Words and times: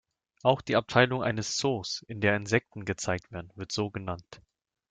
Auch 0.41 0.61
die 0.61 0.77
Abteilung 0.77 1.21
eines 1.21 1.57
Zoos, 1.57 2.03
in 2.07 2.21
der 2.21 2.35
Insekten 2.35 2.85
gezeigt 2.85 3.31
werden, 3.31 3.51
wird 3.53 3.71
so 3.71 3.91
genannt. 3.91 4.41